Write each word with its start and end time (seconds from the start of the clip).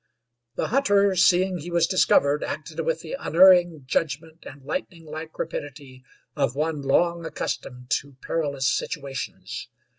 The 0.55 0.69
hunter, 0.69 1.15
seeing 1.15 1.59
he 1.59 1.69
was 1.69 1.85
discovered, 1.85 2.43
acted 2.43 2.79
with 2.79 3.01
the 3.01 3.15
unerring 3.19 3.83
judgment 3.85 4.45
and 4.47 4.63
lightning 4.63 5.05
like 5.05 5.37
rapidity 5.37 6.03
of 6.35 6.55
one 6.55 6.81
long 6.81 7.23
accustomed 7.23 7.91
to 7.99 8.15
perilous 8.19 8.65
situations. 8.65 9.69